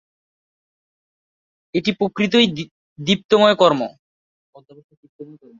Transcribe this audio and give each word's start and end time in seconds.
এটি 1.75 1.91
প্রকৃতই 1.99 2.47
দীপ্তময় 2.99 3.55
কর্ম। 3.55 3.81